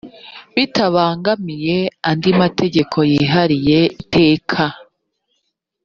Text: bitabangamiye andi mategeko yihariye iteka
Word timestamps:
bitabangamiye 0.55 1.77
andi 2.09 2.29
mategeko 2.41 2.97
yihariye 3.11 3.79
iteka 4.01 4.61